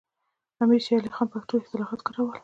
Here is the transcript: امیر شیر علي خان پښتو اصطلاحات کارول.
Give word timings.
امیر 0.61 0.81
شیر 0.85 0.99
علي 1.01 1.11
خان 1.15 1.27
پښتو 1.33 1.53
اصطلاحات 1.61 2.01
کارول. 2.07 2.37